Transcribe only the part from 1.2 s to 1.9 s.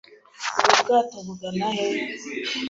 bugana he?